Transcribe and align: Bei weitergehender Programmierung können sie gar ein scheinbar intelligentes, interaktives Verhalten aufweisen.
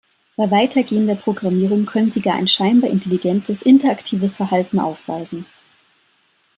Bei 0.35 0.49
weitergehender 0.49 1.13
Programmierung 1.13 1.85
können 1.85 2.09
sie 2.09 2.21
gar 2.23 2.33
ein 2.33 2.47
scheinbar 2.47 2.89
intelligentes, 2.89 3.61
interaktives 3.61 4.35
Verhalten 4.35 4.79
aufweisen. 4.79 5.45